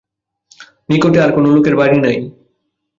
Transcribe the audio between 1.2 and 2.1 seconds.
আর কোন লোকের বাড়ি